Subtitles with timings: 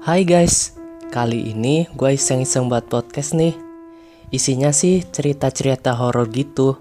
[0.00, 0.80] Hai guys,
[1.12, 3.52] kali ini gue iseng-iseng buat podcast nih.
[4.32, 6.80] Isinya sih cerita-cerita horor gitu.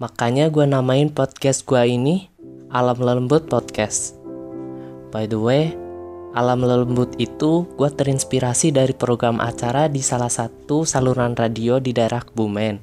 [0.00, 2.32] Makanya gue namain podcast gue ini
[2.72, 4.16] Alam Lembut Podcast.
[5.12, 5.76] By the way,
[6.32, 12.24] Alam Lembut itu gue terinspirasi dari program acara di salah satu saluran radio di daerah
[12.24, 12.80] Kebumen.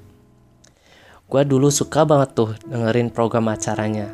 [1.25, 4.13] Gue dulu suka banget tuh dengerin program acaranya.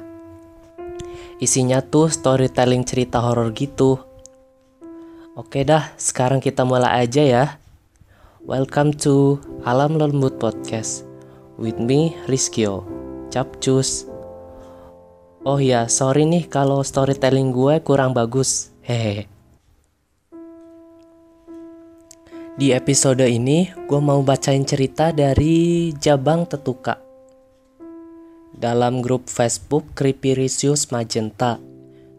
[1.44, 4.09] Isinya tuh storytelling cerita horor gitu.
[5.40, 7.46] Oke dah, sekarang kita mulai aja ya.
[8.44, 11.08] Welcome to Alam Lembut Podcast
[11.56, 12.84] with me Rizkyo.
[13.32, 14.04] Capcus.
[15.48, 18.76] Oh ya, sorry nih kalau storytelling gue kurang bagus.
[18.84, 19.32] Hehe.
[22.60, 27.00] Di episode ini, gue mau bacain cerita dari Jabang Tetuka
[28.52, 31.64] dalam grup Facebook Creepy Risius Magenta.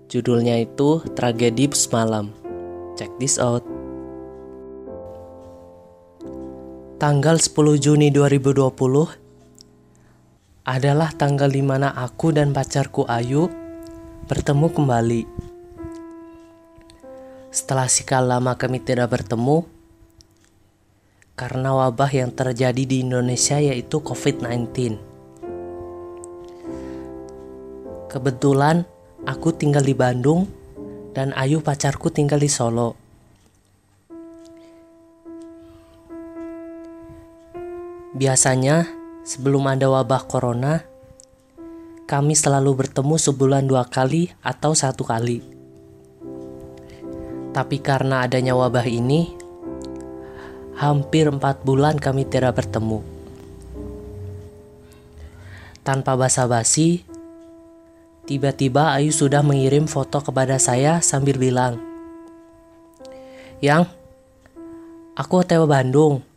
[0.08, 2.39] Judulnya itu Tragedi Semalam.
[3.00, 3.64] Check this out.
[7.00, 8.68] Tanggal 10 Juni 2020
[10.68, 13.48] adalah tanggal di mana aku dan pacarku Ayu
[14.28, 15.24] bertemu kembali.
[17.48, 19.64] Setelah sekian lama kami tidak bertemu,
[21.40, 25.00] karena wabah yang terjadi di Indonesia yaitu COVID-19.
[28.12, 28.84] Kebetulan
[29.24, 30.60] aku tinggal di Bandung
[31.10, 32.99] dan Ayu pacarku tinggal di Solo.
[38.20, 38.84] Biasanya
[39.24, 40.84] sebelum ada wabah corona,
[42.04, 45.40] kami selalu bertemu sebulan dua kali atau satu kali.
[47.56, 49.32] Tapi karena adanya wabah ini,
[50.76, 53.00] hampir empat bulan kami tidak bertemu.
[55.80, 57.08] Tanpa basa-basi,
[58.30, 61.82] Tiba-tiba Ayu sudah mengirim foto kepada saya sambil bilang,
[63.58, 63.90] Yang,
[65.18, 66.29] aku OTW Bandung.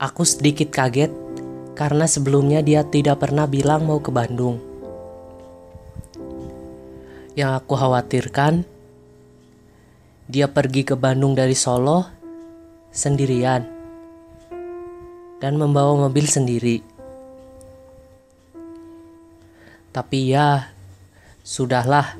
[0.00, 1.12] Aku sedikit kaget
[1.76, 4.56] karena sebelumnya dia tidak pernah bilang mau ke Bandung.
[7.36, 8.64] Yang aku khawatirkan,
[10.24, 12.08] dia pergi ke Bandung dari Solo
[12.88, 13.60] sendirian
[15.36, 16.80] dan membawa mobil sendiri.
[19.92, 20.64] Tapi ya,
[21.44, 22.16] sudahlah.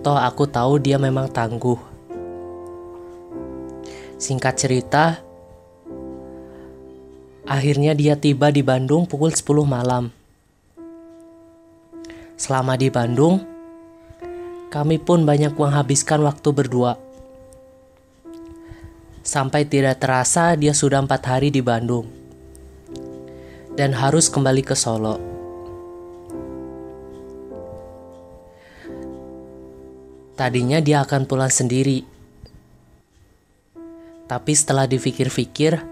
[0.00, 1.76] Toh aku tahu dia memang tangguh.
[4.16, 5.20] Singkat cerita,
[7.46, 10.14] akhirnya dia tiba di Bandung pukul 10 malam.
[12.38, 13.38] Selama di Bandung,
[14.72, 16.98] kami pun banyak menghabiskan waktu berdua.
[19.22, 22.10] Sampai tidak terasa dia sudah empat hari di Bandung.
[23.72, 25.16] Dan harus kembali ke Solo.
[30.34, 32.02] Tadinya dia akan pulang sendiri.
[34.26, 35.91] Tapi setelah dipikir-pikir,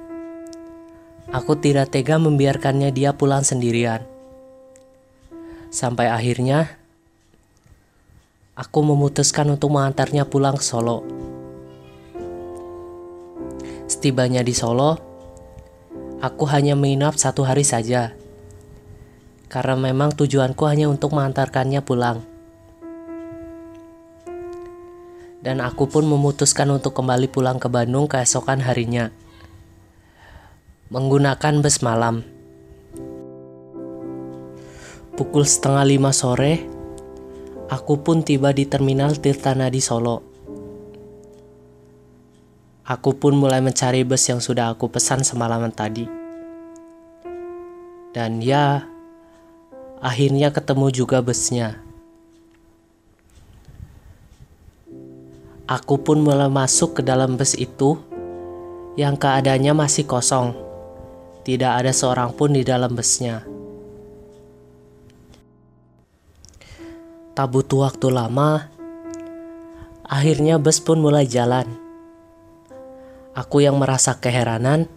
[1.30, 4.02] aku tidak tega membiarkannya dia pulang sendirian.
[5.70, 6.66] Sampai akhirnya,
[8.58, 11.06] aku memutuskan untuk mengantarnya pulang ke Solo.
[13.86, 14.98] Setibanya di Solo,
[16.18, 18.14] aku hanya menginap satu hari saja.
[19.50, 22.30] Karena memang tujuanku hanya untuk mengantarkannya pulang.
[25.40, 29.08] dan aku pun memutuskan untuk kembali pulang ke Bandung keesokan harinya.
[30.90, 32.26] Menggunakan bus malam.
[35.14, 36.66] Pukul setengah lima sore,
[37.70, 40.18] aku pun tiba di terminal Tirtanadi Solo.
[42.82, 46.10] Aku pun mulai mencari bus yang sudah aku pesan semalaman tadi.
[48.10, 48.82] Dan ya,
[50.02, 51.78] akhirnya ketemu juga busnya.
[55.70, 57.94] Aku pun mulai masuk ke dalam bus itu
[58.98, 60.69] yang keadaannya masih kosong.
[61.40, 63.40] Tidak ada seorang pun di dalam busnya.
[67.32, 68.68] Tak butuh waktu lama,
[70.04, 71.64] akhirnya bus pun mulai jalan.
[73.32, 74.90] Aku yang merasa keheranan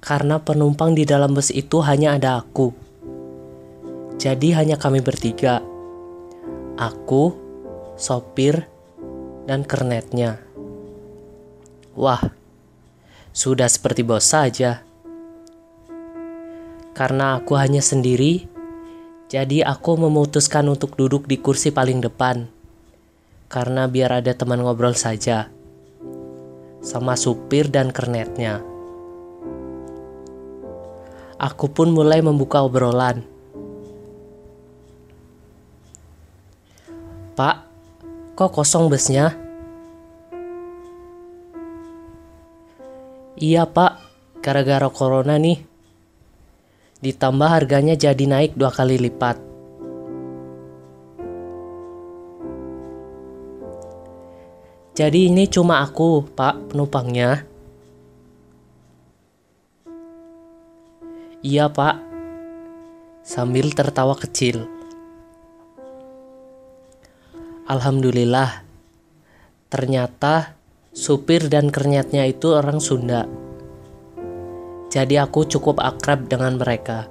[0.00, 2.72] karena penumpang di dalam bus itu hanya ada aku.
[4.16, 5.60] Jadi hanya kami bertiga.
[6.78, 7.34] Aku,
[7.98, 8.64] sopir,
[9.44, 10.38] dan kernetnya.
[11.98, 12.22] Wah,
[13.34, 14.86] sudah seperti bos saja.
[16.92, 18.46] Karena aku hanya sendiri,
[19.32, 22.48] jadi aku memutuskan untuk duduk di kursi paling depan.
[23.48, 25.48] Karena biar ada teman ngobrol saja.
[26.84, 28.60] Sama supir dan kernetnya.
[31.40, 33.24] Aku pun mulai membuka obrolan.
[37.32, 37.72] Pak,
[38.32, 39.36] Kok kosong busnya?
[43.36, 44.00] Iya pak,
[44.40, 45.71] gara-gara corona nih.
[47.02, 49.34] Ditambah harganya jadi naik dua kali lipat.
[54.92, 57.42] Jadi ini cuma aku, pak, penumpangnya.
[61.42, 61.98] Iya pak,
[63.26, 64.68] sambil tertawa kecil.
[67.66, 68.62] Alhamdulillah,
[69.66, 70.54] ternyata
[70.94, 73.26] supir dan kernyatnya itu orang Sunda.
[74.92, 77.08] Jadi aku cukup akrab dengan mereka.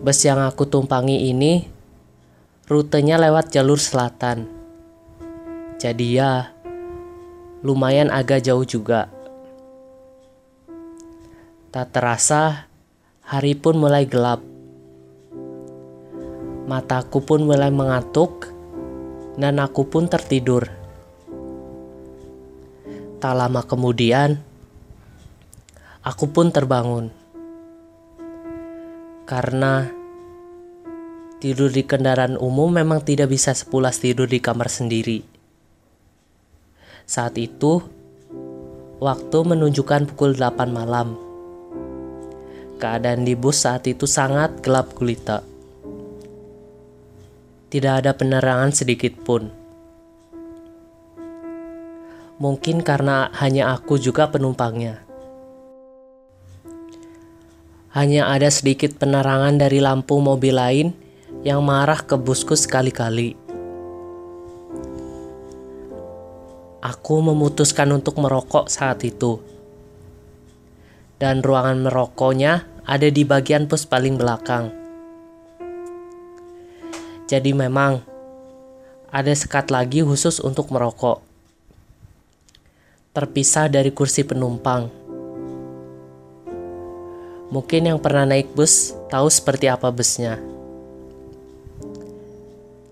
[0.00, 1.68] Bus yang aku tumpangi ini
[2.64, 4.48] rutenya lewat jalur selatan.
[5.76, 6.48] Jadi ya
[7.60, 9.12] lumayan agak jauh juga.
[11.76, 12.64] Tak terasa
[13.20, 14.40] hari pun mulai gelap.
[16.64, 18.48] Mataku pun mulai mengantuk
[19.36, 20.64] dan aku pun tertidur.
[23.20, 24.47] Tak lama kemudian,
[26.08, 27.12] aku pun terbangun.
[29.28, 29.84] Karena
[31.36, 35.20] tidur di kendaraan umum memang tidak bisa sepulas tidur di kamar sendiri.
[37.04, 37.84] Saat itu,
[39.04, 41.12] waktu menunjukkan pukul 8 malam.
[42.80, 45.44] Keadaan di bus saat itu sangat gelap gulita.
[47.68, 49.52] Tidak ada penerangan sedikit pun.
[52.40, 55.07] Mungkin karena hanya aku juga penumpangnya.
[57.98, 60.94] Hanya ada sedikit penerangan dari lampu mobil lain
[61.42, 63.34] yang marah ke busku sekali-kali.
[66.78, 69.42] Aku memutuskan untuk merokok saat itu.
[71.18, 74.70] Dan ruangan merokoknya ada di bagian bus paling belakang.
[77.26, 77.98] Jadi memang
[79.10, 81.18] ada sekat lagi khusus untuk merokok
[83.10, 85.07] terpisah dari kursi penumpang.
[87.48, 90.36] Mungkin yang pernah naik bus tahu seperti apa busnya.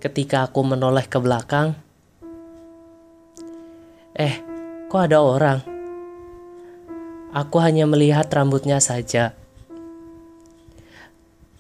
[0.01, 1.77] Ketika aku menoleh ke belakang,
[4.17, 4.41] eh,
[4.89, 5.61] kok ada orang?
[7.37, 9.37] Aku hanya melihat rambutnya saja.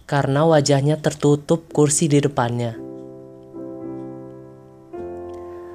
[0.08, 2.78] Karena wajahnya tertutup kursi di depannya.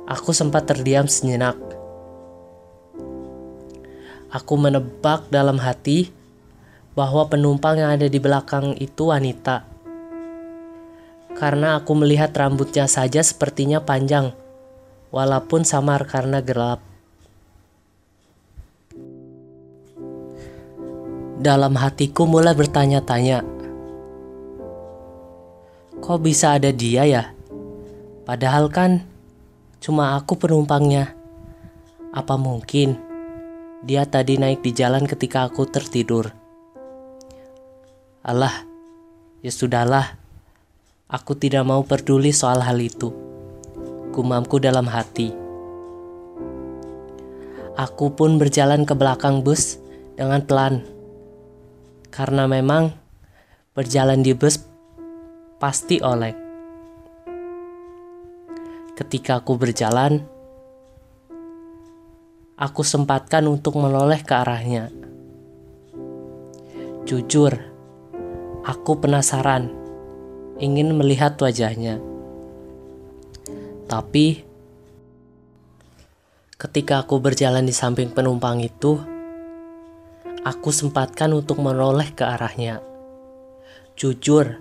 [0.10, 1.56] Aku sempat terdiam sejenak
[4.32, 6.08] Aku menebak dalam hati
[6.92, 9.64] bahwa penumpang yang ada di belakang itu wanita.
[11.32, 14.36] Karena aku melihat rambutnya saja sepertinya panjang,
[15.10, 16.84] walaupun samar karena gelap.
[21.42, 23.42] Dalam hatiku mulai bertanya-tanya,
[25.98, 27.24] kok bisa ada dia ya?
[28.28, 29.02] Padahal kan
[29.82, 31.18] cuma aku penumpangnya.
[32.12, 33.00] Apa mungkin?
[33.82, 36.41] Dia tadi naik di jalan ketika aku tertidur.
[38.22, 38.54] Allah,
[39.42, 40.14] ya sudahlah.
[41.10, 43.10] Aku tidak mau peduli soal hal itu.
[44.14, 45.34] Gumamku dalam hati.
[47.74, 49.82] Aku pun berjalan ke belakang bus
[50.14, 50.86] dengan pelan.
[52.14, 52.94] Karena memang
[53.74, 54.62] berjalan di bus
[55.58, 56.38] pasti oleng.
[58.94, 60.22] Ketika aku berjalan,
[62.54, 64.94] aku sempatkan untuk menoleh ke arahnya.
[67.10, 67.71] Jujur,
[68.62, 69.74] aku penasaran,
[70.62, 71.98] ingin melihat wajahnya.
[73.90, 74.46] Tapi,
[76.56, 79.02] ketika aku berjalan di samping penumpang itu,
[80.46, 82.80] aku sempatkan untuk menoleh ke arahnya.
[84.00, 84.58] Jujur,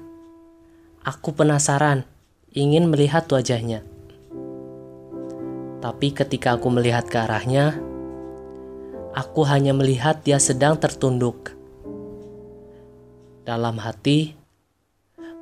[1.04, 2.02] aku penasaran,
[2.50, 3.86] ingin melihat wajahnya.
[5.80, 7.78] Tapi ketika aku melihat ke arahnya,
[9.10, 11.58] Aku hanya melihat dia sedang tertunduk.
[13.50, 14.30] Dalam hati,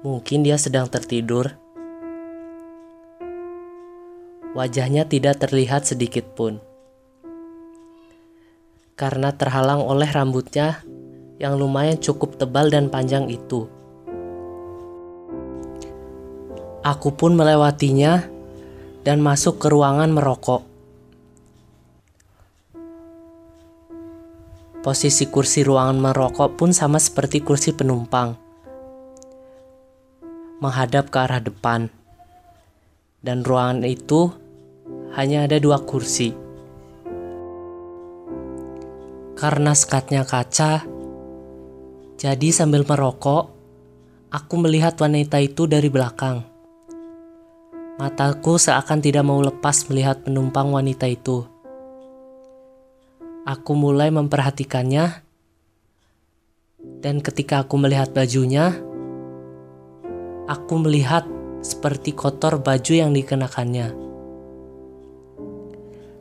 [0.00, 1.52] mungkin dia sedang tertidur.
[4.56, 6.56] Wajahnya tidak terlihat sedikit pun.
[8.96, 10.80] Karena terhalang oleh rambutnya
[11.36, 13.68] yang lumayan cukup tebal dan panjang itu.
[16.80, 18.24] Aku pun melewatinya
[19.04, 20.64] dan masuk ke ruangan merokok.
[24.78, 28.38] Posisi kursi ruangan merokok pun sama seperti kursi penumpang.
[30.62, 31.90] Menghadap ke arah depan.
[33.18, 34.30] Dan ruangan itu
[35.18, 36.30] hanya ada dua kursi.
[39.34, 40.86] Karena sekatnya kaca,
[42.18, 43.50] jadi sambil merokok,
[44.30, 46.42] aku melihat wanita itu dari belakang.
[47.98, 51.57] Mataku seakan tidak mau lepas melihat penumpang wanita itu.
[53.48, 55.24] Aku mulai memperhatikannya,
[57.00, 58.76] dan ketika aku melihat bajunya,
[60.44, 61.24] aku melihat
[61.64, 63.96] seperti kotor baju yang dikenakannya.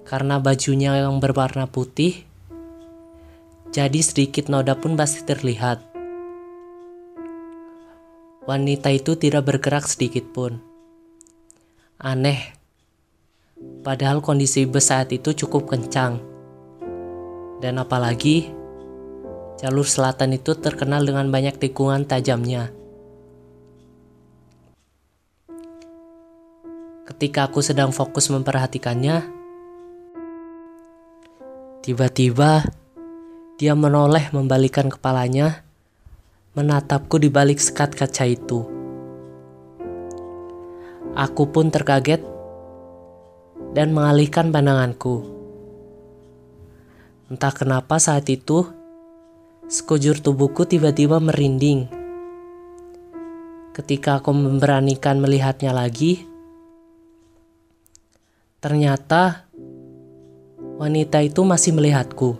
[0.07, 2.23] Karena bajunya yang berwarna putih,
[3.75, 5.83] jadi sedikit noda pun pasti terlihat.
[8.47, 10.63] Wanita itu tidak bergerak sedikit pun.
[11.99, 12.55] Aneh,
[13.83, 16.26] padahal kondisi bus saat itu cukup kencang
[17.57, 18.53] dan apalagi,
[19.57, 22.69] jalur selatan itu terkenal dengan banyak tikungan tajamnya.
[27.07, 29.25] Ketika aku sedang fokus memperhatikannya,
[31.81, 32.67] tiba-tiba
[33.57, 35.65] dia menoleh membalikan kepalanya,
[36.53, 38.69] menatapku di balik sekat kaca itu.
[41.17, 42.21] Aku pun terkaget
[43.73, 45.36] dan mengalihkan pandanganku.
[47.27, 48.63] Entah kenapa saat itu,
[49.67, 51.91] sekujur tubuhku tiba-tiba merinding.
[53.75, 56.23] Ketika aku memberanikan melihatnya lagi,
[58.63, 59.43] ternyata
[60.79, 62.39] wanita itu masih melihatku.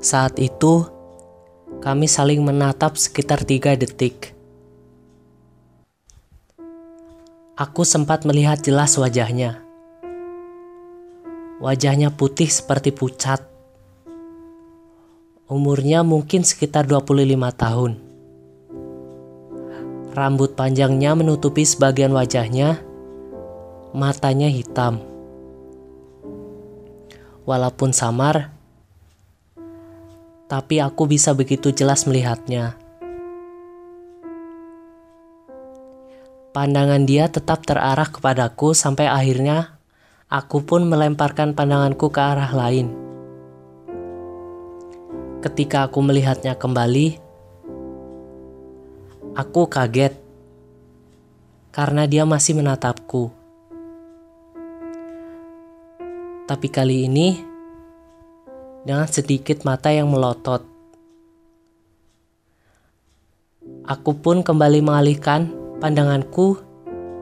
[0.00, 0.88] Saat itu,
[1.84, 4.32] kami saling menatap sekitar tiga detik.
[7.52, 9.69] Aku sempat melihat jelas wajahnya.
[11.60, 13.44] Wajahnya putih seperti pucat.
[15.44, 17.92] Umurnya mungkin sekitar 25 tahun.
[20.16, 22.80] Rambut panjangnya menutupi sebagian wajahnya.
[23.92, 25.04] Matanya hitam.
[27.44, 28.56] Walaupun samar,
[30.48, 32.80] tapi aku bisa begitu jelas melihatnya.
[36.56, 39.79] Pandangan dia tetap terarah kepadaku sampai akhirnya
[40.30, 42.94] Aku pun melemparkan pandanganku ke arah lain.
[45.42, 47.18] Ketika aku melihatnya kembali,
[49.34, 50.14] aku kaget
[51.74, 53.34] karena dia masih menatapku.
[56.46, 57.34] Tapi kali ini,
[58.86, 60.62] dengan sedikit mata yang melotot,
[63.82, 65.50] aku pun kembali mengalihkan
[65.82, 66.54] pandanganku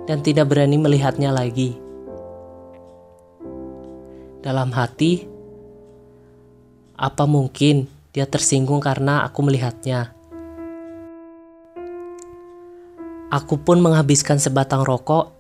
[0.05, 1.88] dan tidak berani melihatnya lagi.
[4.39, 5.27] Dalam hati,
[6.95, 10.15] apa mungkin dia tersinggung karena aku melihatnya?
[13.35, 15.35] Aku pun menghabiskan sebatang rokok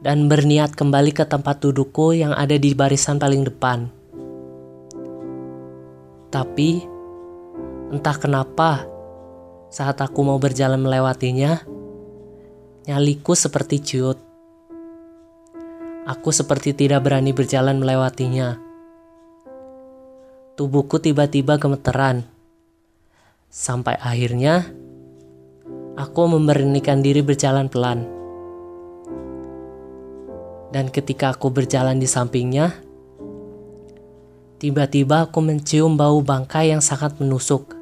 [0.00, 3.92] dan berniat kembali ke tempat dudukku yang ada di barisan paling depan.
[6.32, 6.84] Tapi,
[7.92, 8.88] entah kenapa,
[9.68, 11.60] saat aku mau berjalan melewatinya,
[12.88, 14.27] nyaliku seperti ciut.
[16.08, 18.56] Aku seperti tidak berani berjalan melewatinya.
[20.56, 22.24] Tubuhku tiba-tiba gemeteran.
[23.52, 24.64] Sampai akhirnya,
[26.00, 28.08] aku memberanikan diri berjalan pelan.
[30.72, 32.72] Dan ketika aku berjalan di sampingnya,
[34.56, 37.76] tiba-tiba aku mencium bau bangkai yang sangat menusuk.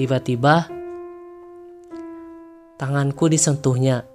[0.00, 0.64] Tiba-tiba,
[2.80, 4.08] tanganku disentuhnya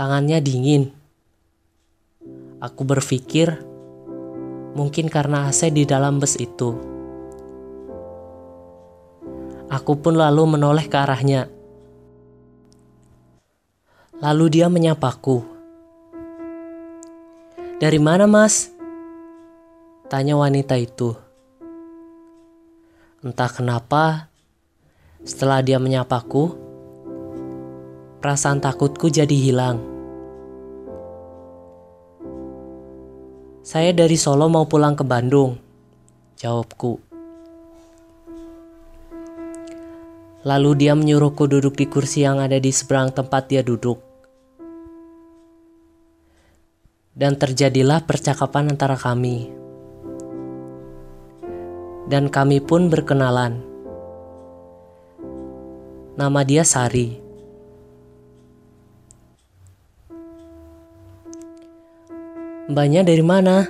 [0.00, 0.96] Tangannya dingin.
[2.56, 3.60] Aku berpikir
[4.72, 6.72] mungkin karena AC di dalam bus itu.
[9.68, 11.52] Aku pun lalu menoleh ke arahnya.
[14.24, 15.44] Lalu dia menyapaku.
[17.76, 18.72] Dari mana mas?
[20.08, 21.12] Tanya wanita itu.
[23.20, 24.32] Entah kenapa,
[25.28, 26.56] setelah dia menyapaku,
[28.24, 29.89] perasaan takutku jadi hilang.
[33.60, 35.60] Saya dari Solo mau pulang ke Bandung,
[36.40, 36.96] jawabku.
[40.48, 44.00] Lalu dia menyuruhku duduk di kursi yang ada di seberang tempat dia duduk.
[47.12, 49.52] Dan terjadilah percakapan antara kami.
[52.08, 53.60] Dan kami pun berkenalan.
[56.16, 57.29] Nama dia Sari.
[62.70, 63.66] Mbaknya dari mana?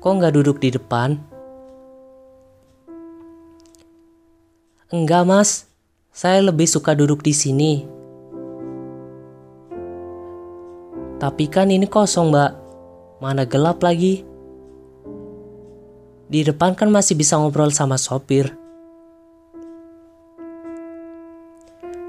[0.00, 1.20] Kok nggak duduk di depan?
[4.88, 5.68] Enggak mas,
[6.08, 7.84] saya lebih suka duduk di sini.
[11.20, 12.56] Tapi kan ini kosong mbak,
[13.20, 14.24] mana gelap lagi.
[16.24, 18.56] Di depan kan masih bisa ngobrol sama sopir.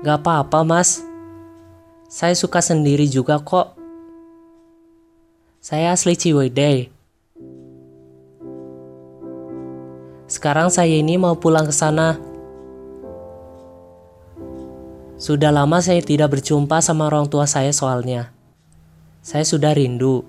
[0.07, 1.03] Gak apa-apa mas,
[2.11, 3.80] Saya suka sendiri juga kok.
[5.61, 6.89] Saya asli Ciwidey.
[10.25, 12.17] Sekarang saya ini mau pulang ke sana.
[15.21, 18.33] Sudah lama saya tidak berjumpa sama orang tua saya soalnya.
[19.21, 20.25] Saya sudah rindu.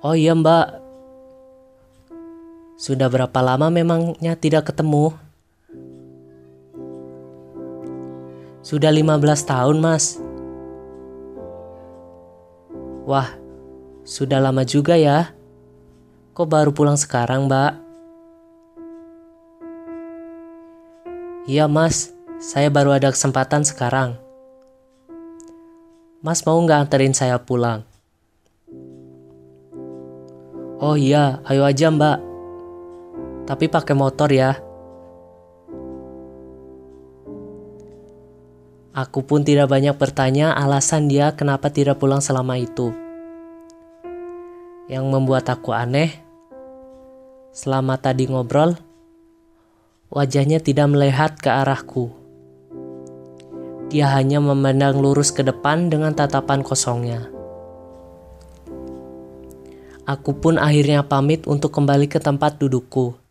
[0.00, 0.80] Oh iya mbak,
[2.80, 5.12] sudah berapa lama memangnya tidak ketemu?
[8.64, 10.25] Sudah 15 tahun, Mas.
[13.06, 13.30] Wah,
[14.02, 15.30] sudah lama juga ya.
[16.34, 17.72] Kok baru pulang sekarang, Mbak?
[21.46, 22.10] Iya, Mas.
[22.36, 24.20] Saya baru ada kesempatan sekarang.
[26.20, 27.86] Mas mau nggak anterin saya pulang?
[30.76, 32.18] Oh iya, ayo aja mbak.
[33.48, 34.58] Tapi pakai motor ya.
[38.96, 42.96] Aku pun tidak banyak bertanya alasan dia kenapa tidak pulang selama itu.
[44.88, 46.16] Yang membuat aku aneh,
[47.52, 48.72] selama tadi ngobrol,
[50.08, 52.08] wajahnya tidak melihat ke arahku.
[53.92, 57.28] Dia hanya memandang lurus ke depan dengan tatapan kosongnya.
[60.08, 63.25] Aku pun akhirnya pamit untuk kembali ke tempat dudukku.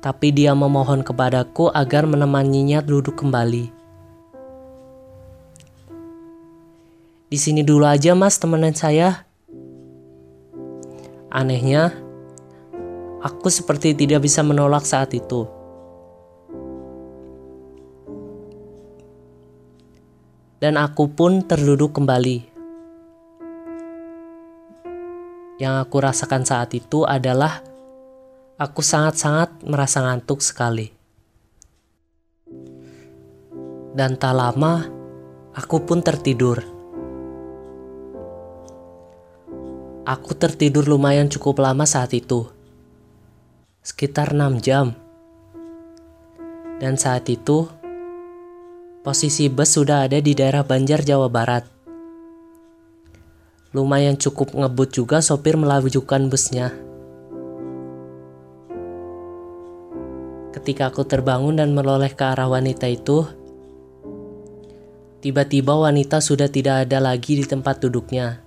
[0.00, 3.68] Tapi dia memohon kepadaku agar menemaninya duduk kembali.
[7.30, 9.28] Di sini dulu aja mas temenan saya.
[11.30, 11.94] Anehnya,
[13.20, 15.46] aku seperti tidak bisa menolak saat itu.
[20.58, 22.50] Dan aku pun terduduk kembali.
[25.60, 27.69] Yang aku rasakan saat itu adalah
[28.60, 30.92] aku sangat-sangat merasa ngantuk sekali.
[33.96, 34.84] Dan tak lama,
[35.56, 36.60] aku pun tertidur.
[40.04, 42.52] Aku tertidur lumayan cukup lama saat itu.
[43.80, 44.92] Sekitar 6 jam.
[46.76, 47.64] Dan saat itu,
[49.00, 51.64] posisi bus sudah ada di daerah Banjar, Jawa Barat.
[53.72, 56.89] Lumayan cukup ngebut juga sopir melajukan busnya.
[60.70, 63.26] Ketika aku terbangun dan meloleh ke arah wanita itu,
[65.18, 68.38] tiba-tiba wanita sudah tidak ada lagi di tempat duduknya.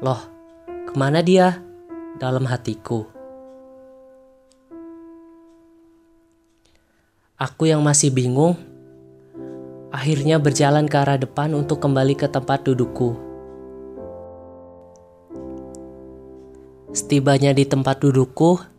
[0.00, 0.16] Loh,
[0.64, 1.60] ke mana dia?
[2.16, 3.04] Dalam hatiku.
[7.36, 8.56] Aku yang masih bingung,
[9.92, 13.12] akhirnya berjalan ke arah depan untuk kembali ke tempat dudukku.
[16.96, 18.75] Setibanya di tempat dudukku,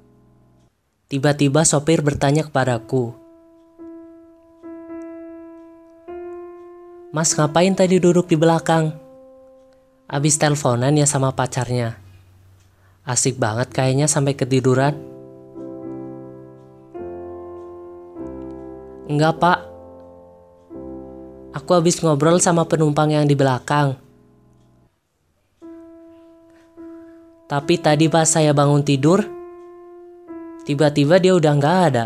[1.07, 3.15] tiba-tiba sopir bertanya kepadaku,
[7.11, 8.95] "Mas, ngapain tadi duduk di belakang?"
[10.07, 11.99] Abis teleponan ya sama pacarnya.
[13.03, 14.95] Asik banget kayaknya sampai ketiduran.
[19.07, 19.59] Enggak pak.
[21.55, 23.99] Aku habis ngobrol sama penumpang yang di belakang.
[27.47, 29.23] Tapi tadi pas saya bangun tidur,
[30.67, 32.05] tiba-tiba dia udah nggak ada.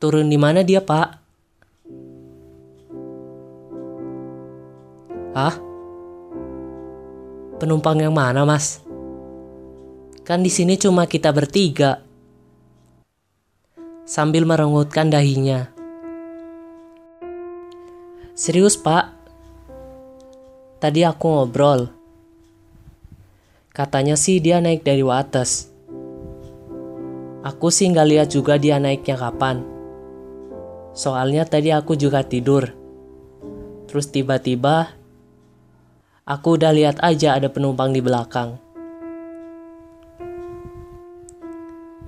[0.00, 1.08] Turun di mana dia, Pak?
[5.36, 5.54] Hah?
[7.60, 8.80] Penumpang yang mana, Mas?
[10.24, 12.00] Kan di sini cuma kita bertiga.
[14.08, 15.68] Sambil merengutkan dahinya.
[18.32, 19.12] Serius, Pak?
[20.80, 21.92] Tadi aku ngobrol.
[23.74, 25.73] Katanya sih dia naik dari Wates.
[27.44, 29.60] Aku sih nggak lihat juga dia naiknya kapan.
[30.96, 32.72] Soalnya tadi aku juga tidur.
[33.84, 35.04] Terus tiba-tiba
[36.24, 38.56] Aku udah lihat aja ada penumpang di belakang.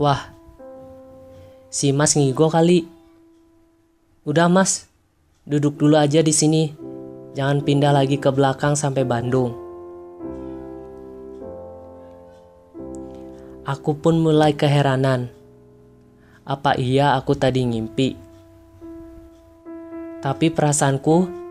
[0.00, 0.32] Wah,
[1.68, 2.88] si Mas ngigo kali.
[4.24, 4.88] Udah Mas,
[5.44, 6.72] duduk dulu aja di sini.
[7.36, 9.65] Jangan pindah lagi ke belakang sampai Bandung.
[13.66, 15.26] Aku pun mulai keheranan.
[16.46, 18.14] Apa iya aku tadi ngimpi?
[20.22, 21.46] Tapi perasaanku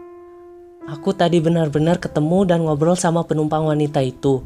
[0.85, 4.45] Aku tadi benar-benar ketemu dan ngobrol sama penumpang wanita itu.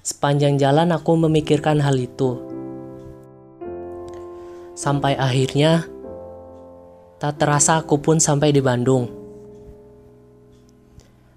[0.00, 2.40] Sepanjang jalan aku memikirkan hal itu.
[4.72, 5.84] Sampai akhirnya,
[7.20, 9.12] tak terasa aku pun sampai di Bandung.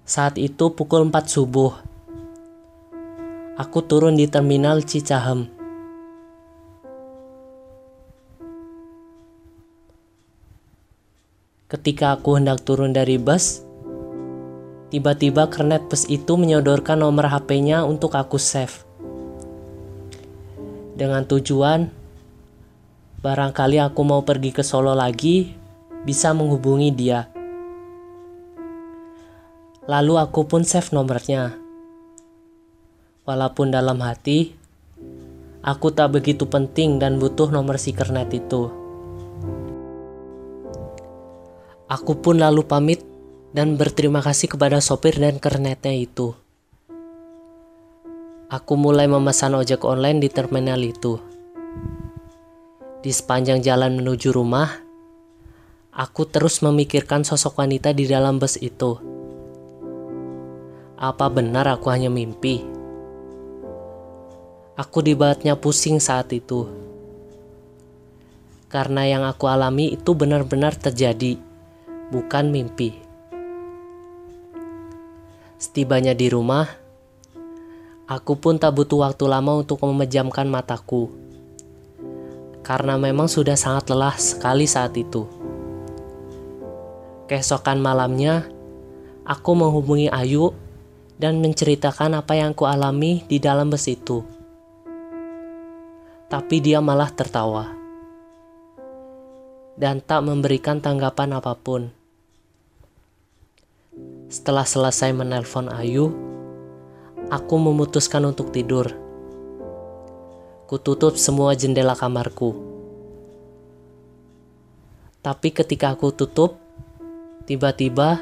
[0.08, 1.93] Saat itu pukul 4 subuh.
[3.54, 5.46] Aku turun di terminal Cicahem.
[11.70, 13.62] Ketika aku hendak turun dari bus,
[14.90, 18.82] tiba-tiba kernet bus itu menyodorkan nomor HP-nya untuk aku save.
[20.98, 21.94] Dengan tujuan,
[23.22, 25.54] barangkali aku mau pergi ke Solo lagi,
[26.02, 27.30] bisa menghubungi dia.
[29.86, 31.63] Lalu aku pun save nomornya.
[33.24, 34.52] Walaupun dalam hati,
[35.64, 38.68] aku tak begitu penting dan butuh nomor si kernet itu.
[41.88, 43.00] Aku pun lalu pamit
[43.56, 46.36] dan berterima kasih kepada sopir dan kernetnya itu.
[48.52, 51.16] Aku mulai memesan ojek online di terminal itu.
[53.00, 54.68] Di sepanjang jalan menuju rumah,
[55.96, 59.00] aku terus memikirkan sosok wanita di dalam bus itu.
[61.00, 62.73] Apa benar aku hanya mimpi?
[64.74, 66.66] Aku dibuatnya pusing saat itu.
[68.66, 71.38] Karena yang aku alami itu benar-benar terjadi
[72.10, 72.90] bukan mimpi.
[75.62, 76.66] Setibanya di rumah,
[78.10, 81.06] aku pun tak butuh waktu lama untuk memejamkan mataku.
[82.66, 85.22] Karena memang sudah sangat lelah sekali saat itu.
[87.30, 88.42] Keesokan malamnya,
[89.22, 90.50] aku menghubungi Ayu
[91.14, 94.34] dan menceritakan apa yang ku alami di dalam bus itu.
[96.28, 97.84] Tapi dia malah tertawa
[99.74, 101.90] dan tak memberikan tanggapan apa pun.
[104.30, 106.10] Setelah selesai menelpon Ayu,
[107.30, 108.90] aku memutuskan untuk tidur.
[110.66, 112.56] Kututup semua jendela kamarku.
[115.22, 116.58] Tapi ketika aku tutup,
[117.46, 118.20] tiba-tiba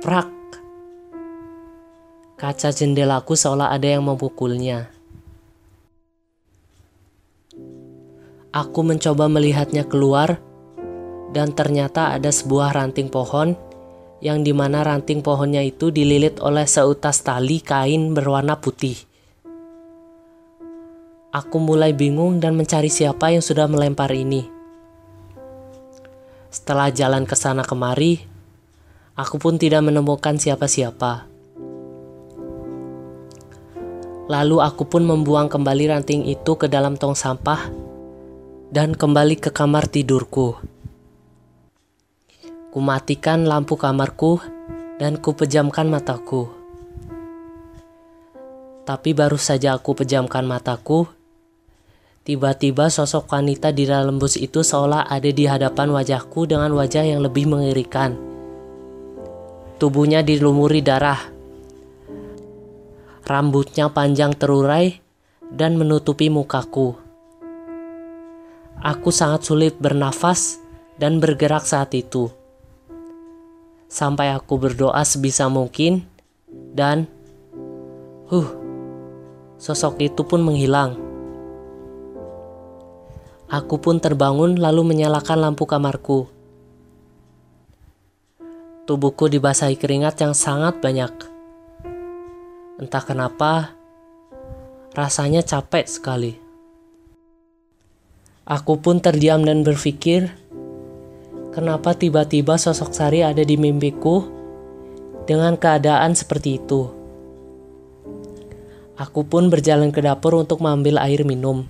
[0.00, 0.32] prak.
[2.36, 4.95] Kaca jendelaku seolah ada yang memukulnya.
[8.56, 10.40] Aku mencoba melihatnya keluar,
[11.36, 13.52] dan ternyata ada sebuah ranting pohon
[14.24, 18.96] yang di mana ranting pohonnya itu dililit oleh seutas tali kain berwarna putih.
[21.36, 24.48] Aku mulai bingung dan mencari siapa yang sudah melempar ini.
[26.48, 28.24] Setelah jalan ke sana kemari,
[29.20, 31.28] aku pun tidak menemukan siapa-siapa.
[34.32, 37.84] Lalu aku pun membuang kembali ranting itu ke dalam tong sampah
[38.66, 40.58] dan kembali ke kamar tidurku.
[42.74, 44.42] Kumatikan lampu kamarku
[44.98, 46.50] dan kupejamkan mataku.
[48.86, 51.10] Tapi baru saja aku pejamkan mataku,
[52.22, 57.22] tiba-tiba sosok wanita di dalam bus itu seolah ada di hadapan wajahku dengan wajah yang
[57.22, 58.14] lebih mengerikan.
[59.78, 61.18] Tubuhnya dilumuri darah.
[63.26, 65.02] Rambutnya panjang terurai
[65.50, 67.05] dan menutupi mukaku
[68.84, 70.60] Aku sangat sulit bernafas
[71.00, 72.28] dan bergerak saat itu.
[73.88, 76.04] Sampai aku berdoa sebisa mungkin
[76.76, 77.08] dan
[78.28, 78.48] huh,
[79.56, 81.00] sosok itu pun menghilang.
[83.46, 86.26] Aku pun terbangun lalu menyalakan lampu kamarku.
[88.86, 91.10] Tubuhku dibasahi keringat yang sangat banyak.
[92.76, 93.72] Entah kenapa,
[94.92, 96.45] rasanya capek sekali.
[98.46, 100.30] Aku pun terdiam dan berpikir,
[101.50, 104.22] kenapa tiba-tiba sosok Sari ada di mimpiku
[105.26, 106.86] dengan keadaan seperti itu.
[108.94, 111.66] Aku pun berjalan ke dapur untuk mengambil air minum.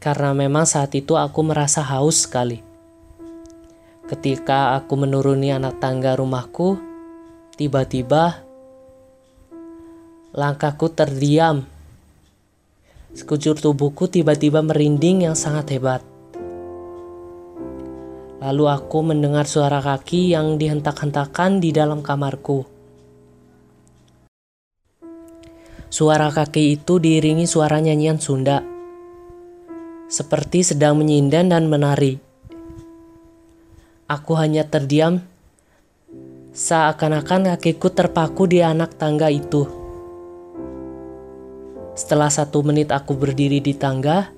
[0.00, 2.64] Karena memang saat itu aku merasa haus sekali.
[4.08, 6.80] Ketika aku menuruni anak tangga rumahku,
[7.60, 8.40] tiba-tiba
[10.32, 11.75] langkahku terdiam
[13.16, 16.04] Sekujur tubuhku tiba-tiba merinding yang sangat hebat.
[18.44, 22.68] Lalu aku mendengar suara kaki yang dihentak-hentakan di dalam kamarku.
[25.88, 28.60] Suara kaki itu diiringi suara nyanyian Sunda,
[30.12, 32.20] seperti sedang menyindan dan menari.
[34.12, 35.24] Aku hanya terdiam,
[36.52, 39.85] seakan-akan kakiku terpaku di anak tangga itu.
[41.96, 44.28] Setelah satu menit aku berdiri di tangga,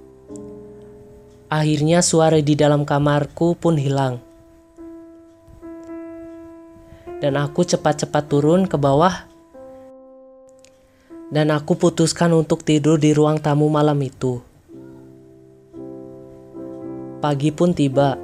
[1.51, 4.23] akhirnya suara di dalam kamarku pun hilang.
[7.18, 9.27] Dan aku cepat-cepat turun ke bawah
[11.35, 14.40] dan aku putuskan untuk tidur di ruang tamu malam itu.
[17.18, 18.14] Pagi pun tiba.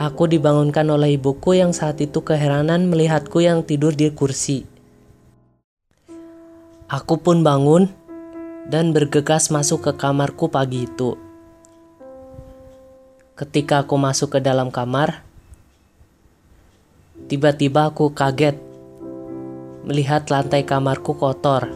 [0.00, 4.75] Aku dibangunkan oleh ibuku yang saat itu keheranan melihatku yang tidur di kursi.
[6.86, 7.90] Aku pun bangun
[8.70, 11.18] dan bergegas masuk ke kamarku pagi itu.
[13.34, 15.26] Ketika aku masuk ke dalam kamar,
[17.26, 18.54] tiba-tiba aku kaget
[19.82, 21.74] melihat lantai kamarku kotor.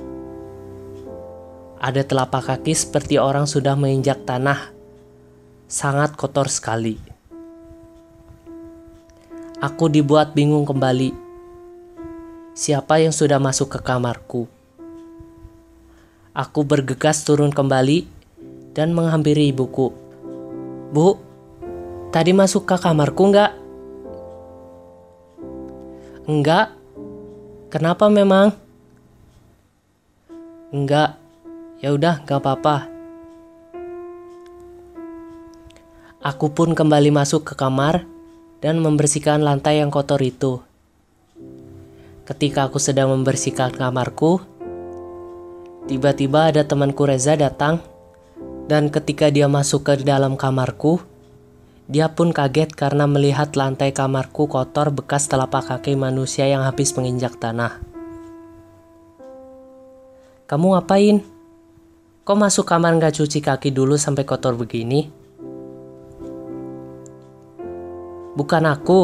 [1.82, 4.70] Ada telapak kaki seperti orang sudah menginjak tanah.
[5.66, 7.02] Sangat kotor sekali.
[9.58, 11.10] Aku dibuat bingung kembali.
[12.54, 14.59] Siapa yang sudah masuk ke kamarku?
[16.40, 18.08] Aku bergegas turun kembali
[18.72, 19.92] dan menghampiri ibuku.
[20.88, 21.20] Bu,
[22.10, 23.52] Tadi masuk ke kamarku nggak?
[26.26, 26.74] Enggak.
[27.70, 28.50] Kenapa memang?
[30.74, 31.14] Enggak.
[31.78, 32.90] Ya udah, nggak apa-apa.
[36.18, 38.02] Aku pun kembali masuk ke kamar
[38.58, 40.58] dan membersihkan lantai yang kotor itu.
[42.26, 44.42] Ketika aku sedang membersihkan kamarku,
[45.90, 47.82] tiba-tiba ada temanku Reza datang
[48.70, 51.02] dan ketika dia masuk ke dalam kamarku,
[51.90, 57.34] dia pun kaget karena melihat lantai kamarku kotor bekas telapak kaki manusia yang habis menginjak
[57.42, 57.82] tanah.
[60.46, 61.26] Kamu ngapain?
[62.22, 65.10] Kok masuk kamar nggak cuci kaki dulu sampai kotor begini?
[68.38, 69.00] Bukan aku.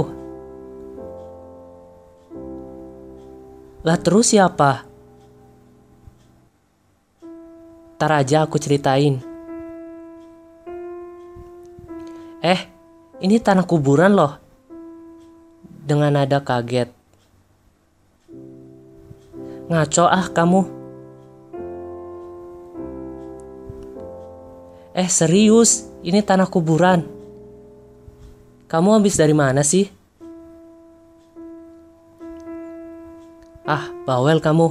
[3.83, 4.86] Lah terus siapa?
[7.96, 9.24] Ntar aja aku ceritain.
[12.44, 12.61] Eh,
[13.24, 14.37] ini tanah kuburan loh.
[15.80, 16.92] Dengan nada kaget.
[19.72, 20.61] Ngaco ah kamu.
[24.92, 27.00] Eh serius, ini tanah kuburan.
[28.68, 29.88] Kamu habis dari mana sih?
[33.64, 34.68] Ah, bawel kamu.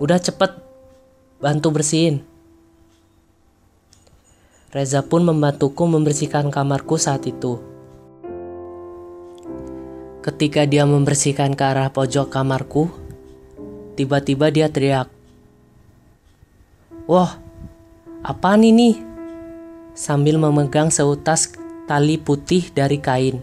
[0.00, 0.67] Udah cepet,
[1.38, 2.26] bantu bersihin.
[4.74, 7.62] Reza pun membantuku membersihkan kamarku saat itu.
[10.20, 12.90] Ketika dia membersihkan ke arah pojok kamarku,
[13.96, 15.08] tiba-tiba dia teriak.
[17.08, 17.40] Wah,
[18.20, 19.00] apa ini?
[19.96, 21.54] Sambil memegang seutas
[21.88, 23.40] tali putih dari kain.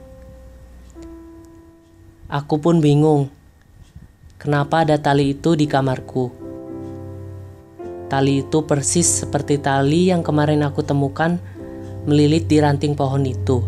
[2.29, 3.33] Aku pun bingung.
[4.37, 6.44] Kenapa ada tali itu di kamarku?
[8.05, 11.41] Tali itu persis seperti tali yang kemarin aku temukan
[12.05, 13.65] melilit di ranting pohon itu.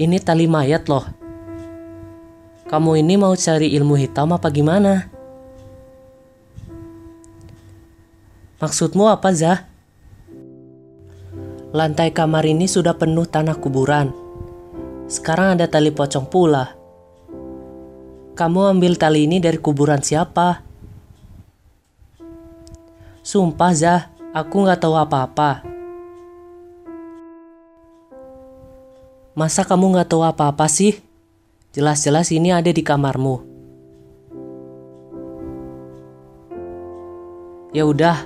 [0.00, 1.04] Ini tali mayat loh.
[2.64, 5.12] Kamu ini mau cari ilmu hitam apa gimana?
[8.60, 9.68] Maksudmu apa, Zah?
[11.76, 14.14] Lantai kamar ini sudah penuh tanah kuburan.
[15.10, 16.72] Sekarang ada tali pocong pula.
[18.32, 20.69] Kamu ambil tali ini dari kuburan siapa?
[23.30, 25.62] Sumpah Zah, aku nggak tahu apa-apa.
[29.38, 30.98] Masa kamu nggak tahu apa-apa sih?
[31.70, 33.38] Jelas-jelas ini ada di kamarmu.
[37.70, 38.18] Ya udah,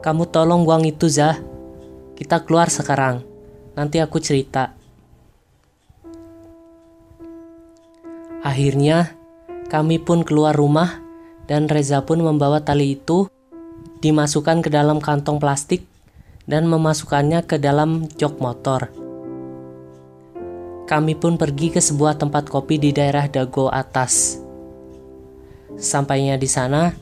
[0.00, 1.36] kamu tolong buang itu Zah.
[2.16, 3.20] Kita keluar sekarang.
[3.76, 4.72] Nanti aku cerita.
[8.40, 9.12] Akhirnya,
[9.68, 11.04] kami pun keluar rumah
[11.44, 13.28] dan Reza pun membawa tali itu
[14.00, 15.84] dimasukkan ke dalam kantong plastik
[16.46, 18.88] dan memasukkannya ke dalam jok motor.
[20.86, 24.38] Kami pun pergi ke sebuah tempat kopi di daerah Dago atas.
[25.74, 26.94] Sampainya di sana,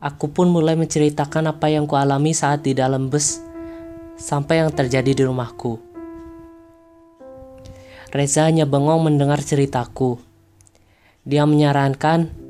[0.00, 3.44] aku pun mulai menceritakan apa yang kualami saat di dalam bus
[4.16, 5.76] sampai yang terjadi di rumahku.
[8.12, 10.16] Reza hanya bengong mendengar ceritaku.
[11.28, 12.41] Dia menyarankan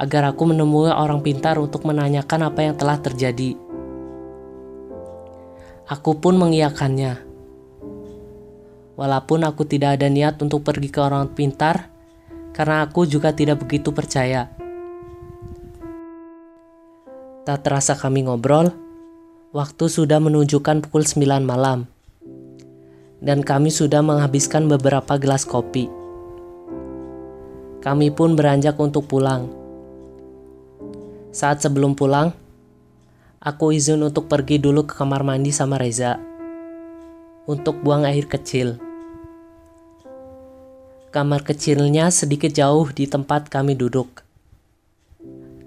[0.00, 3.52] agar aku menemui orang pintar untuk menanyakan apa yang telah terjadi.
[5.84, 7.20] Aku pun mengiyakannya.
[8.96, 11.92] Walaupun aku tidak ada niat untuk pergi ke orang pintar,
[12.56, 14.48] karena aku juga tidak begitu percaya.
[17.44, 18.72] Tak terasa kami ngobrol,
[19.52, 21.84] waktu sudah menunjukkan pukul 9 malam.
[23.20, 25.92] Dan kami sudah menghabiskan beberapa gelas kopi.
[27.84, 29.59] Kami pun beranjak untuk pulang.
[31.30, 32.34] Saat sebelum pulang,
[33.38, 36.18] aku izin untuk pergi dulu ke kamar mandi sama Reza
[37.46, 38.82] untuk buang air kecil.
[41.14, 44.26] Kamar kecilnya sedikit jauh di tempat kami duduk.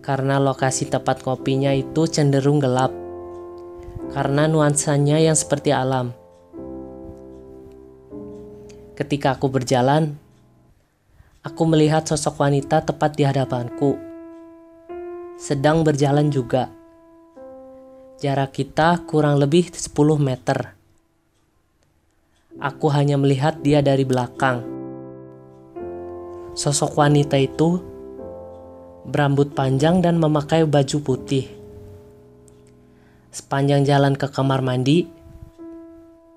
[0.04, 2.92] Karena lokasi tempat kopinya itu cenderung gelap.
[4.12, 6.12] Karena nuansanya yang seperti alam.
[9.00, 10.20] Ketika aku berjalan,
[11.40, 14.13] aku melihat sosok wanita tepat di hadapanku
[15.38, 16.70] sedang berjalan juga.
[18.22, 19.92] Jarak kita kurang lebih 10
[20.22, 20.78] meter.
[22.62, 24.62] Aku hanya melihat dia dari belakang.
[26.54, 27.82] Sosok wanita itu
[29.10, 31.50] berambut panjang dan memakai baju putih.
[33.34, 35.10] Sepanjang jalan ke kamar mandi,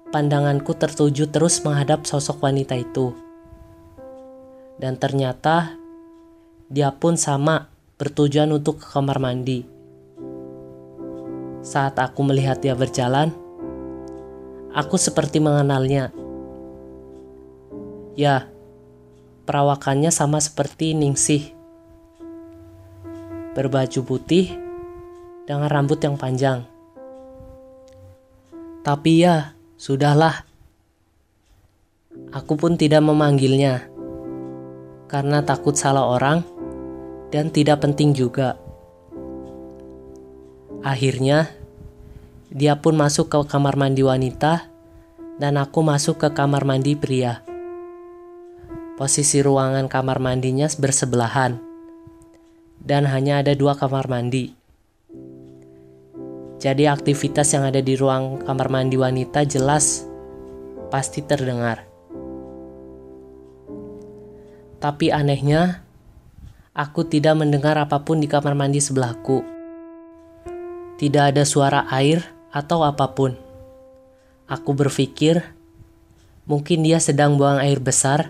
[0.08, 3.12] pandanganku tertuju terus menghadap sosok wanita itu.
[4.80, 5.76] Dan ternyata
[6.72, 9.64] dia pun sama bertujuan untuk ke kamar mandi.
[11.64, 13.32] Saat aku melihat dia berjalan,
[14.76, 16.12] aku seperti mengenalnya.
[18.16, 18.48] Ya,
[19.48, 21.56] perawakannya sama seperti Ningsih.
[23.56, 24.52] Berbaju putih
[25.48, 26.68] dengan rambut yang panjang.
[28.84, 30.44] Tapi ya, sudahlah.
[32.32, 33.88] Aku pun tidak memanggilnya
[35.08, 36.55] karena takut salah orang
[37.30, 38.58] dan tidak penting juga.
[40.86, 41.50] Akhirnya,
[42.52, 44.70] dia pun masuk ke kamar mandi wanita,
[45.36, 47.42] dan aku masuk ke kamar mandi pria.
[48.94, 51.58] Posisi ruangan kamar mandinya bersebelahan,
[52.80, 54.54] dan hanya ada dua kamar mandi.
[56.56, 60.06] Jadi, aktivitas yang ada di ruang kamar mandi wanita jelas
[60.88, 61.84] pasti terdengar.
[64.80, 65.85] Tapi anehnya,
[66.76, 69.40] aku tidak mendengar apa pun di kamar mandi sebelahku.
[71.00, 72.20] Tidak ada suara air
[72.52, 73.32] atau apa pun.
[74.44, 75.40] Aku berpikir
[76.44, 78.28] mungkin dia sedang buang air besar,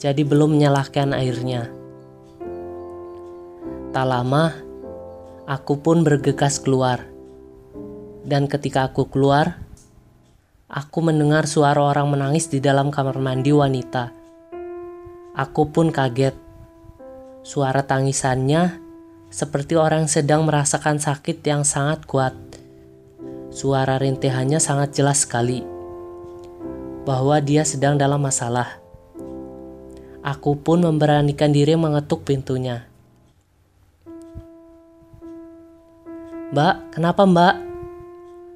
[0.00, 1.68] jadi belum menyalahkan airnya.
[3.92, 4.50] Tak lama,
[5.44, 7.04] aku pun bergegas keluar.
[8.24, 9.60] Dan ketika aku keluar,
[10.72, 14.10] aku mendengar suara orang menangis di dalam kamar mandi wanita.
[15.36, 16.43] Aku pun kaget.
[17.44, 18.80] Suara tangisannya
[19.28, 22.32] seperti orang sedang merasakan sakit yang sangat kuat.
[23.52, 25.60] Suara rintihannya sangat jelas sekali
[27.04, 28.80] bahwa dia sedang dalam masalah.
[30.24, 32.88] Aku pun memberanikan diri mengetuk pintunya.
[36.48, 37.54] Mbak, kenapa mbak?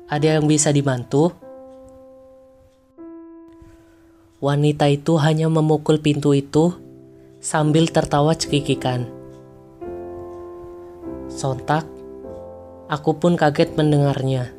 [0.08, 1.36] Ada yang bisa dibantu?
[4.40, 6.87] Wanita itu hanya memukul pintu itu
[7.38, 9.06] sambil tertawa cekikikan.
[11.30, 11.86] Sontak,
[12.90, 14.50] aku pun kaget mendengarnya.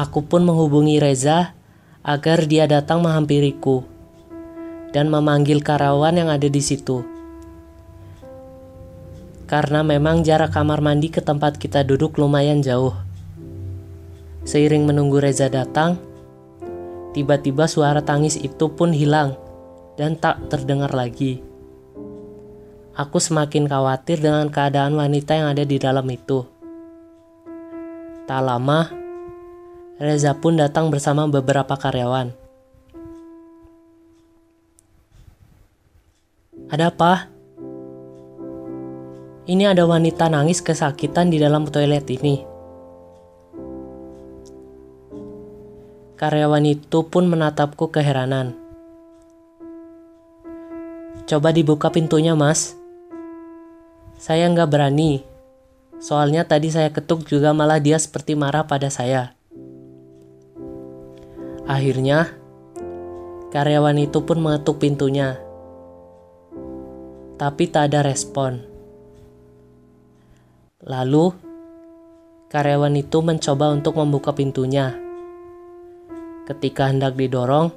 [0.00, 1.52] Aku pun menghubungi Reza
[2.00, 3.84] agar dia datang menghampiriku
[4.96, 7.04] dan memanggil karyawan yang ada di situ.
[9.44, 12.96] Karena memang jarak kamar mandi ke tempat kita duduk lumayan jauh.
[14.48, 16.00] Seiring menunggu Reza datang,
[17.12, 19.49] tiba-tiba suara tangis itu pun hilang
[20.00, 21.44] dan tak terdengar lagi.
[22.96, 26.48] Aku semakin khawatir dengan keadaan wanita yang ada di dalam itu.
[28.24, 28.88] Tak lama,
[30.00, 32.32] Reza pun datang bersama beberapa karyawan.
[36.72, 37.28] Ada apa?
[39.44, 42.40] Ini ada wanita nangis kesakitan di dalam toilet ini.
[46.16, 48.59] Karyawan itu pun menatapku keheranan.
[51.30, 52.74] Coba dibuka pintunya, Mas.
[54.18, 55.22] Saya nggak berani.
[56.02, 59.38] Soalnya tadi saya ketuk juga malah dia seperti marah pada saya.
[61.70, 62.34] Akhirnya,
[63.54, 65.38] karyawan itu pun mengetuk pintunya.
[67.38, 68.66] Tapi tak ada respon.
[70.82, 71.30] Lalu,
[72.50, 74.98] karyawan itu mencoba untuk membuka pintunya.
[76.50, 77.70] Ketika hendak didorong,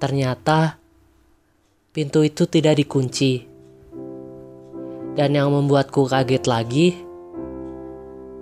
[0.00, 0.77] ternyata
[1.98, 3.42] pintu itu tidak dikunci.
[5.18, 6.94] Dan yang membuatku kaget lagi,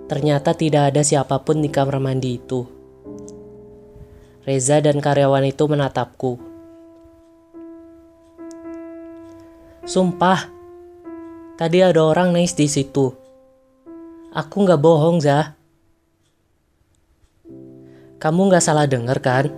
[0.05, 2.69] ternyata tidak ada siapa pun di kamar mandi itu.
[4.45, 6.37] Reza dan karyawan itu menatapku.
[9.89, 10.53] Sumpah,
[11.57, 13.09] tadi ada orang nangis di situ.
[14.37, 15.57] Aku nggak bohong, Zah.
[18.21, 19.49] Kamu nggak salah denger kan?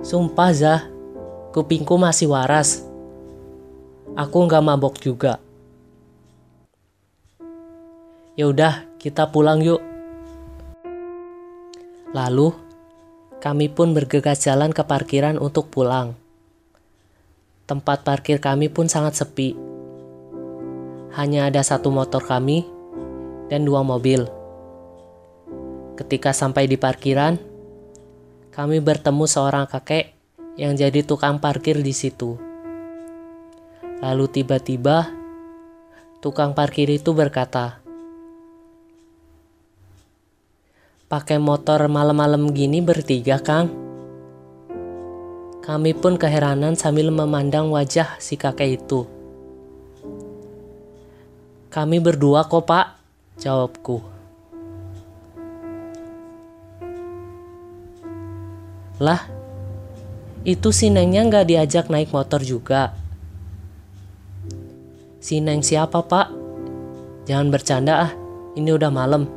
[0.00, 0.89] Sumpah, Zah.
[1.50, 2.86] Kupingku masih waras.
[4.14, 5.42] Aku nggak mabok juga.
[8.38, 9.82] Ya udah, kita pulang yuk.
[12.14, 12.54] Lalu,
[13.42, 16.14] kami pun bergegas jalan ke parkiran untuk pulang.
[17.66, 19.58] Tempat parkir kami pun sangat sepi.
[21.18, 22.62] Hanya ada satu motor kami
[23.50, 24.22] dan dua mobil.
[25.98, 27.42] Ketika sampai di parkiran,
[28.54, 30.19] kami bertemu seorang kakek
[30.58, 32.38] yang jadi tukang parkir di situ.
[34.00, 35.12] Lalu tiba-tiba
[36.24, 37.78] tukang parkir itu berkata,
[41.06, 43.68] "Pakai motor malam-malam gini bertiga, Kang?"
[45.60, 49.04] Kami pun keheranan sambil memandang wajah si kakek itu.
[51.70, 52.86] Kami berdua kok, Pak,
[53.38, 54.02] jawabku.
[58.98, 59.39] Lah,
[60.40, 62.96] itu si Nengnya nggak diajak naik motor juga.
[65.20, 66.32] Si Neng siapa, Pak?
[67.28, 68.12] Jangan bercanda ah,
[68.56, 69.28] ini udah malam.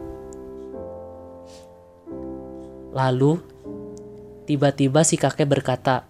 [2.95, 3.35] Lalu,
[4.47, 6.07] tiba-tiba si kakek berkata,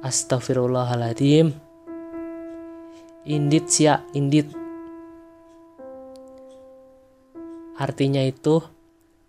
[0.00, 1.52] Astagfirullahaladzim.
[3.28, 4.48] Indit sia, indit.
[7.76, 8.64] Artinya itu,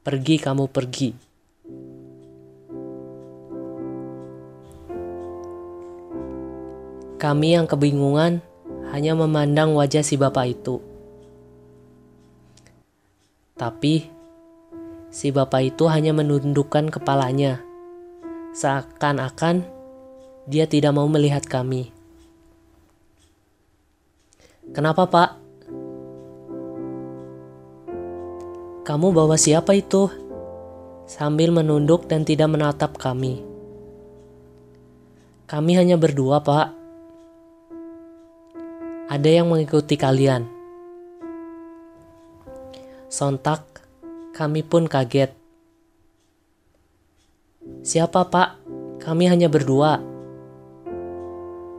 [0.07, 1.22] pergi kamu pergi.
[7.23, 8.43] Kami yang kebingungan
[8.91, 10.83] hanya memandang wajah si bapak itu.
[13.55, 14.11] Tapi
[15.07, 17.63] si bapak itu hanya menundukkan kepalanya,
[18.51, 19.63] seakan-akan
[20.51, 21.95] dia tidak mau melihat kami.
[24.75, 25.29] Kenapa, Pak?
[28.83, 30.11] Kamu bawa siapa itu?
[31.07, 33.39] Sambil menunduk dan tidak menatap kami.
[35.47, 36.82] Kami hanya berdua, Pak.
[39.11, 40.47] Ada yang mengikuti kalian.
[43.11, 43.83] Sontak
[44.31, 45.35] kami pun kaget.
[47.83, 48.63] Siapa pak?
[49.03, 49.99] Kami hanya berdua.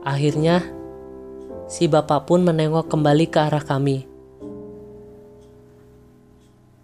[0.04, 0.60] Akhirnya,
[1.64, 4.04] si bapak pun menengok kembali ke arah kami.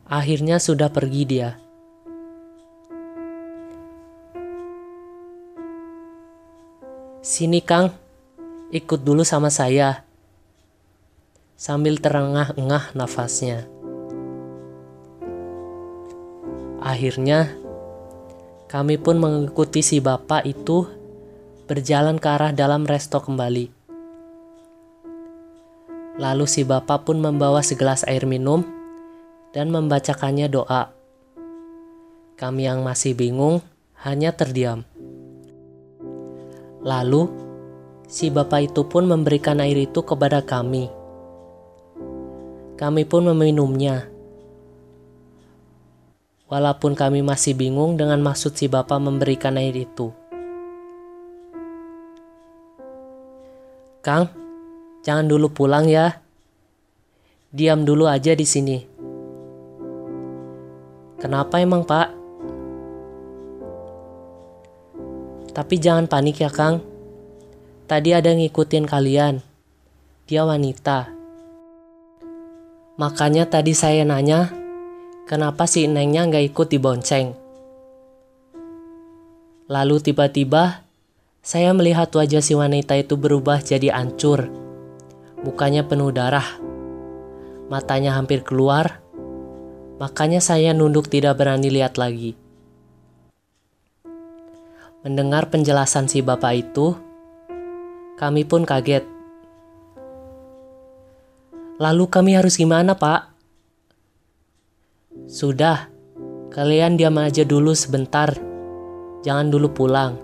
[0.09, 1.61] Akhirnya sudah pergi dia.
[7.20, 7.93] Sini Kang,
[8.72, 10.10] ikut dulu sama saya.
[11.61, 13.69] Sambil terengah-engah nafasnya.
[16.81, 17.53] Akhirnya,
[18.65, 20.89] kami pun mengikuti si bapak itu
[21.69, 23.69] berjalan ke arah dalam resto kembali.
[26.17, 28.65] Lalu si bapak pun membawa segelas air minum
[29.53, 30.89] dan membacakannya doa.
[32.41, 33.61] Kami yang masih bingung
[34.01, 34.89] hanya terdiam.
[36.81, 37.29] Lalu,
[38.09, 40.99] si bapak itu pun memberikan air itu kepada kami.
[42.81, 44.09] Kami pun meminumnya.
[46.49, 50.16] Walaupun kami masih bingung dengan maksud si bapak memberikan air itu.
[54.01, 54.33] Kang,
[55.05, 56.24] jangan dulu pulang ya.
[57.53, 58.81] Diam dulu aja di sini.
[61.20, 62.09] Kenapa emang, Pak?
[65.53, 66.81] Tapi jangan panik ya, Kang.
[67.85, 69.45] Tadi ada yang ngikutin kalian.
[70.24, 71.20] Dia wanita.
[73.01, 74.53] Makanya tadi saya nanya,
[75.24, 77.32] kenapa si Nengnya nggak ikut dibonceng.
[79.72, 80.84] Lalu tiba-tiba
[81.40, 84.53] saya melihat wajah si wanita itu berubah jadi ancur.
[85.40, 86.44] Mukanya penuh darah.
[87.72, 89.01] Matanya hampir keluar.
[89.96, 92.36] Makanya saya nunduk tidak berani lihat lagi.
[95.01, 97.01] Mendengar penjelasan si bapak itu,
[98.20, 99.20] kami pun kaget.
[101.81, 103.33] Lalu kami harus gimana, Pak?
[105.24, 105.89] Sudah,
[106.53, 108.37] kalian diam aja dulu sebentar.
[109.24, 110.20] Jangan dulu pulang.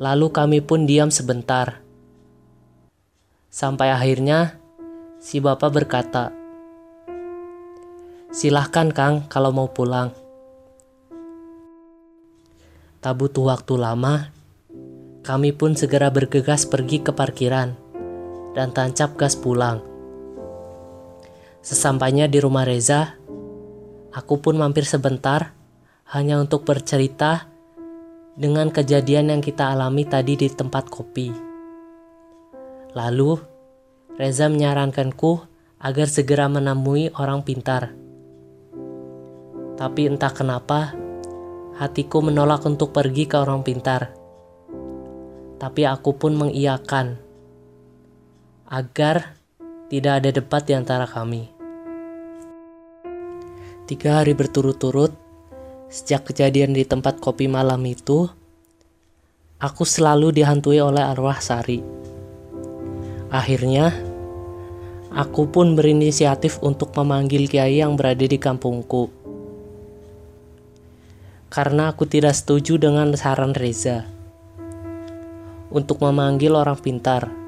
[0.00, 1.84] Lalu kami pun diam sebentar.
[3.52, 4.56] Sampai akhirnya
[5.20, 6.32] si bapak berkata,
[8.32, 10.16] Silahkan Kang kalau mau pulang.
[13.04, 14.32] Tak butuh waktu lama,
[15.28, 17.89] kami pun segera bergegas pergi ke parkiran
[18.54, 19.82] dan tancap gas pulang.
[21.60, 23.20] Sesampainya di rumah Reza,
[24.10, 25.52] aku pun mampir sebentar
[26.10, 27.46] hanya untuk bercerita
[28.34, 31.28] dengan kejadian yang kita alami tadi di tempat kopi.
[32.96, 33.38] Lalu,
[34.16, 35.46] Reza menyarankanku
[35.80, 37.94] agar segera menemui orang pintar.
[39.78, 40.92] Tapi entah kenapa,
[41.80, 44.12] hatiku menolak untuk pergi ke orang pintar.
[45.56, 47.29] Tapi aku pun mengiyakan
[48.70, 49.34] agar
[49.90, 51.50] tidak ada debat di antara kami.
[53.90, 55.10] Tiga hari berturut-turut,
[55.90, 58.30] sejak kejadian di tempat kopi malam itu,
[59.58, 61.82] aku selalu dihantui oleh arwah Sari.
[63.34, 63.90] Akhirnya,
[65.10, 69.10] aku pun berinisiatif untuk memanggil kiai yang berada di kampungku.
[71.50, 74.06] Karena aku tidak setuju dengan saran Reza
[75.74, 77.39] untuk memanggil orang pintar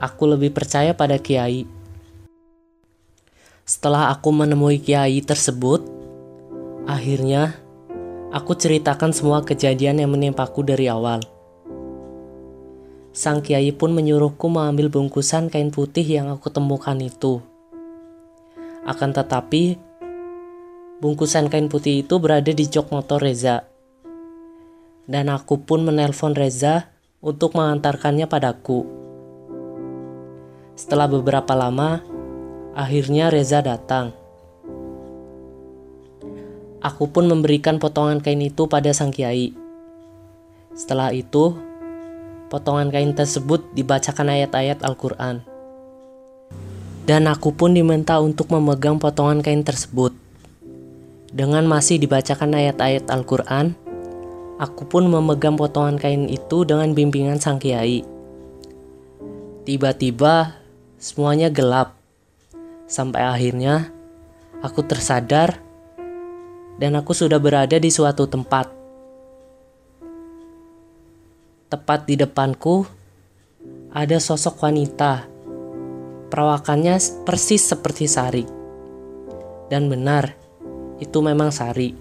[0.00, 1.68] aku lebih percaya pada kiai.
[3.68, 5.84] Setelah aku menemui kiai tersebut,
[6.88, 7.54] akhirnya
[8.34, 11.22] aku ceritakan semua kejadian yang menimpaku dari awal.
[13.14, 17.38] Sang kiai pun menyuruhku mengambil bungkusan kain putih yang aku temukan itu.
[18.86, 19.76] Akan tetapi,
[20.98, 23.66] bungkusan kain putih itu berada di jok motor Reza.
[25.10, 28.99] Dan aku pun menelpon Reza untuk mengantarkannya padaku.
[30.80, 32.00] Setelah beberapa lama,
[32.70, 34.14] Akhirnya Reza datang.
[36.80, 39.52] Aku pun memberikan potongan kain itu pada sang kiai.
[40.72, 41.58] Setelah itu,
[42.46, 45.42] potongan kain tersebut dibacakan ayat-ayat Al-Quran.
[47.10, 50.14] Dan aku pun diminta untuk memegang potongan kain tersebut.
[51.34, 53.74] Dengan masih dibacakan ayat-ayat Al-Quran,
[54.62, 58.06] aku pun memegang potongan kain itu dengan bimbingan sang kiai.
[59.66, 60.59] Tiba-tiba,
[61.00, 61.96] semuanya gelap.
[62.84, 63.88] Sampai akhirnya
[64.60, 65.56] aku tersadar
[66.76, 68.68] dan aku sudah berada di suatu tempat.
[71.72, 72.84] Tepat di depanku
[73.90, 75.24] ada sosok wanita.
[76.30, 76.94] Perawakannya
[77.26, 78.44] persis seperti Sari.
[79.70, 80.34] Dan benar,
[81.02, 81.94] itu memang Sari.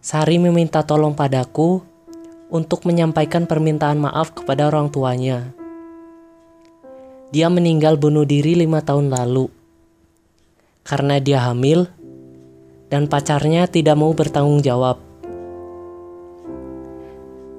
[0.00, 1.82] Sari meminta tolong padaku
[2.50, 5.59] untuk menyampaikan permintaan maaf kepada orang tuanya.
[7.30, 9.46] Dia meninggal bunuh diri lima tahun lalu
[10.82, 11.86] karena dia hamil
[12.90, 14.98] dan pacarnya tidak mau bertanggung jawab.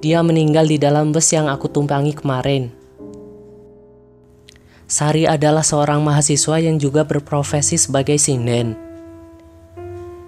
[0.04, 2.68] Dia meninggal di dalam bus yang aku tumpangi kemarin.
[4.84, 8.76] Sari adalah seorang mahasiswa yang juga berprofesi sebagai sinden.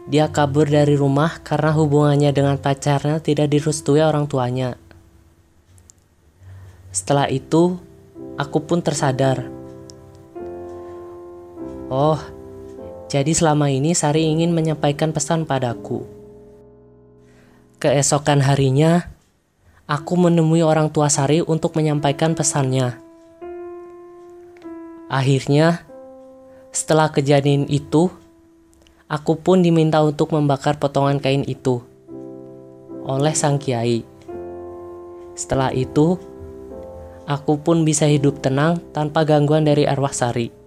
[0.08, 4.80] Dia kabur dari rumah karena hubungannya dengan pacarnya tidak direstui orang tuanya.
[6.94, 7.76] Setelah itu,
[8.34, 9.46] aku pun tersadar.
[11.92, 12.18] Oh,
[13.06, 16.02] jadi selama ini Sari ingin menyampaikan pesan padaku.
[17.78, 19.12] Keesokan harinya,
[19.86, 22.98] aku menemui orang tua Sari untuk menyampaikan pesannya.
[25.06, 25.84] Akhirnya,
[26.74, 28.10] setelah kejadian itu,
[29.06, 31.84] aku pun diminta untuk membakar potongan kain itu
[33.04, 34.02] oleh sang kiai.
[35.36, 36.16] Setelah itu,
[37.28, 40.63] aku pun bisa hidup tenang tanpa gangguan dari arwah Sari.